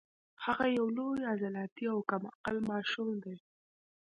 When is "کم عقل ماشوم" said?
2.09-3.09